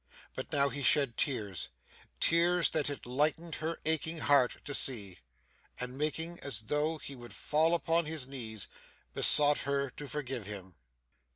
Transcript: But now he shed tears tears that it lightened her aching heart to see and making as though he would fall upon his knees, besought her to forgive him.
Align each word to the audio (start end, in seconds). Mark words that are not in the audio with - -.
But 0.35 0.51
now 0.51 0.69
he 0.69 0.81
shed 0.81 1.15
tears 1.15 1.69
tears 2.19 2.71
that 2.71 2.89
it 2.89 3.05
lightened 3.05 3.53
her 3.61 3.77
aching 3.85 4.17
heart 4.17 4.57
to 4.65 4.73
see 4.73 5.19
and 5.79 5.95
making 5.95 6.39
as 6.39 6.63
though 6.63 6.97
he 6.97 7.15
would 7.15 7.35
fall 7.35 7.75
upon 7.75 8.07
his 8.07 8.25
knees, 8.25 8.67
besought 9.13 9.59
her 9.59 9.91
to 9.91 10.07
forgive 10.09 10.47
him. 10.47 10.73